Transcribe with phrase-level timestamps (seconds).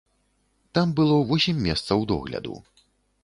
[0.77, 2.55] Там было восем месцаў догляду.